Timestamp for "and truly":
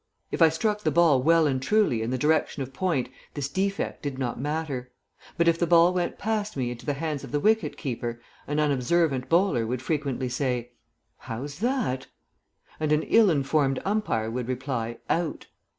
1.45-2.01